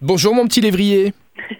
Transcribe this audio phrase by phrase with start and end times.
[0.00, 1.12] Bonjour mon petit lévrier.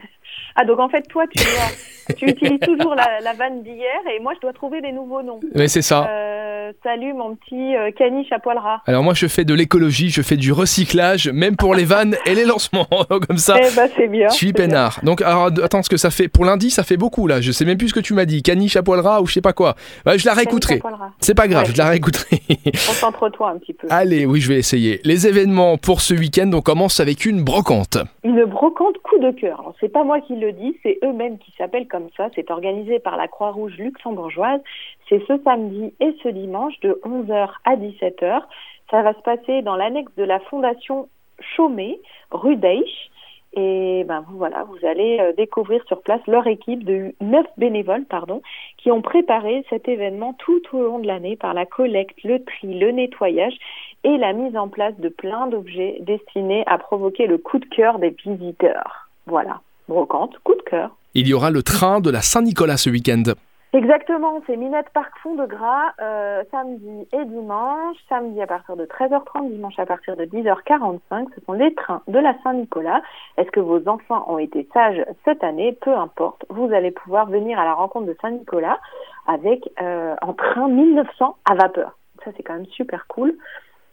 [0.58, 1.76] Ah, donc en fait, toi, tu, dois-
[2.14, 5.40] tu utilises toujours la, la vanne d'hier et moi, je dois trouver des nouveaux noms.
[5.54, 6.06] Oui, c'est ça.
[6.08, 8.80] Euh, salut, mon petit euh, caniche à poil ras.
[8.86, 12.34] Alors moi je fais de l'écologie, je fais du recyclage, même pour les vannes et
[12.34, 12.86] les lancements,
[13.28, 13.56] comme ça.
[13.58, 14.28] Eh ben, c'est bien.
[14.28, 14.66] Je suis bien.
[14.66, 15.00] peinard.
[15.02, 17.40] Donc alors, attends, ce que ça fait pour lundi, ça fait beaucoup là.
[17.40, 19.32] Je sais même plus ce que tu m'as dit, caniche à poil ras ou je
[19.34, 19.74] sais pas quoi.
[20.06, 20.80] Je la réécouterai.
[21.20, 21.72] C'est pas grave, Ouais.
[21.72, 22.40] je la réécouterai.
[22.64, 23.86] Concentre-toi un petit peu.
[23.90, 25.00] Allez, oui, je vais essayer.
[25.04, 27.98] Les événements pour ce week-end, on commence avec une brocante.
[28.24, 29.60] Une brocante coup de cœur.
[29.60, 32.28] Alors, c'est pas moi qui le dis, c'est eux-mêmes qui s'appellent comme ça.
[32.34, 34.60] C'est organisé par la Croix-Rouge luxembourgeoise.
[35.08, 38.42] C'est ce samedi et ce dimanche de 11h à 17h.
[38.90, 41.08] Ça va se passer dans l'annexe de la fondation
[41.40, 41.98] Chaumet,
[42.30, 43.10] rue d'Aich.
[43.54, 48.04] Et ben vous voilà, vous allez euh, découvrir sur place leur équipe de neuf bénévoles,
[48.04, 48.42] pardon,
[48.76, 52.78] qui ont préparé cet événement tout au long de l'année par la collecte, le tri,
[52.78, 53.56] le nettoyage
[54.04, 57.98] et la mise en place de plein d'objets destinés à provoquer le coup de cœur
[57.98, 59.08] des visiteurs.
[59.24, 60.90] Voilà, brocante, coup de cœur.
[61.18, 63.22] Il y aura le train de la Saint-Nicolas ce week-end.
[63.72, 68.84] Exactement, c'est Minette Parc Fond de Gras, euh, samedi et dimanche, samedi à partir de
[68.84, 71.28] 13h30, dimanche à partir de 10h45.
[71.34, 73.00] Ce sont les trains de la Saint-Nicolas.
[73.38, 75.72] Est-ce que vos enfants ont été sages cette année?
[75.80, 78.78] Peu importe, vous allez pouvoir venir à la rencontre de Saint-Nicolas
[79.26, 81.96] avec euh, un train 1900 à vapeur.
[82.26, 83.34] Ça, c'est quand même super cool.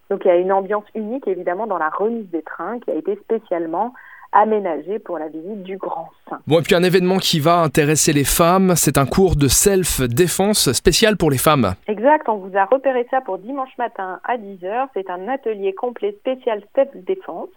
[0.09, 2.95] Donc, il y a une ambiance unique, évidemment, dans la remise des trains qui a
[2.95, 3.93] été spécialement
[4.33, 6.39] aménagée pour la visite du Grand Saint.
[6.47, 10.71] Bon, et puis un événement qui va intéresser les femmes, c'est un cours de self-défense
[10.73, 11.75] spécial pour les femmes.
[11.87, 14.87] Exact, on vous a repéré ça pour dimanche matin à 10h.
[14.93, 17.49] C'est un atelier complet spécial self-défense.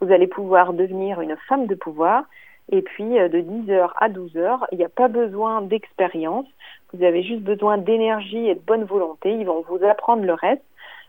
[0.00, 2.24] Vous allez pouvoir devenir une femme de pouvoir.
[2.70, 6.46] Et puis euh, de 10h à 12h, il n'y a pas besoin d'expérience.
[6.92, 9.32] Vous avez juste besoin d'énergie et de bonne volonté.
[9.32, 10.62] Ils vont vous apprendre le reste.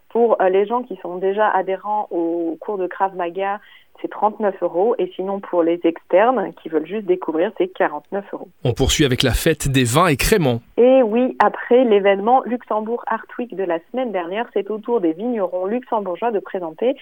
[0.09, 3.59] Pour euh, les gens qui sont déjà adhérents au cours de Krav Maga,
[4.01, 4.95] c'est 39 euros.
[4.99, 8.47] Et sinon, pour les externes qui veulent juste découvrir, c'est 49 euros.
[8.63, 10.61] On poursuit avec la fête des vins et créments.
[10.77, 15.13] Et oui, après l'événement Luxembourg Art Week de la semaine dernière, c'est au tour des
[15.13, 16.95] vignerons luxembourgeois de présenter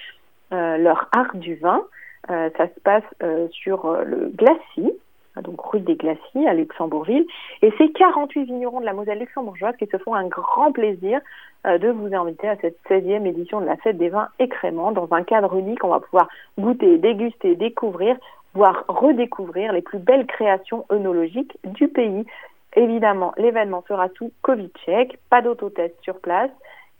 [0.53, 1.84] euh, leur art du vin.
[2.30, 4.94] Euh, ça se passe euh, sur le Glacis,
[5.41, 7.25] donc rue des Glacis à Luxembourgville.
[7.62, 11.19] Et c'est 48 vignerons de la Moselle luxembourgeoise qui se font un grand plaisir
[11.66, 14.91] euh, de vous inviter à cette 16e édition de la fête des vins et créments
[14.91, 15.84] dans un cadre unique.
[15.84, 16.28] On va pouvoir
[16.59, 18.18] goûter, déguster, découvrir,
[18.53, 22.25] voire redécouvrir les plus belles créations œnologiques du pays.
[22.75, 26.51] Évidemment, l'événement sera sous Covid check, pas d'autotest sur place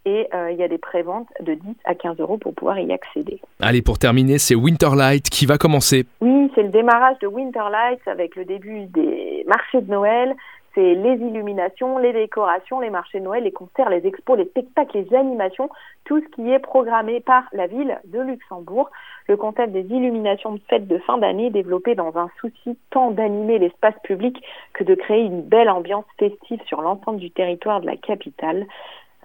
[0.06, 2.92] et euh, il y a des préventes de 10 à 15 euros pour pouvoir y
[2.92, 3.40] accéder.
[3.60, 6.06] Allez, pour terminer, c'est Winterlight qui va commencer.
[6.22, 10.36] Oui, c'est le démarrage de Winter Lights avec le début des marchés de Noël.
[10.76, 14.98] C'est les illuminations, les décorations, les marchés de Noël, les concerts, les expos, les spectacles,
[14.98, 15.70] les animations,
[16.04, 18.92] tout ce qui est programmé par la ville de Luxembourg.
[19.30, 23.58] Le concept des illuminations de fête de fin d'année développé dans un souci tant d'animer
[23.58, 24.44] l'espace public
[24.74, 28.68] que de créer une belle ambiance festive sur l'ensemble du territoire de la capitale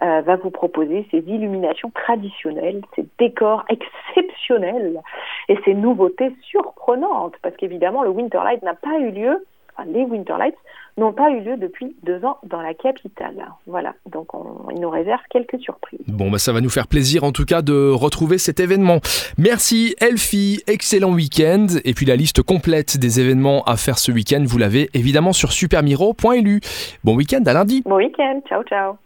[0.02, 5.00] euh, va vous proposer ces illuminations traditionnelles, ces décors exceptionnels
[5.48, 9.44] et ces nouveautés surprenantes parce qu'évidemment le Winterlight n'a pas eu lieu,
[9.76, 10.56] enfin, les Winterlights
[10.96, 13.34] n'ont pas eu lieu depuis deux ans dans la capitale.
[13.66, 16.00] Voilà, donc on, il nous réserve quelques surprises.
[16.08, 19.00] Bon, bah ça va nous faire plaisir en tout cas de retrouver cet événement.
[19.38, 21.66] Merci Elfie, excellent week-end.
[21.84, 25.52] Et puis la liste complète des événements à faire ce week-end, vous l'avez évidemment sur
[25.52, 26.60] supermiro.lu.
[27.04, 27.82] Bon week-end à lundi.
[27.84, 29.00] Bon week-end, ciao ciao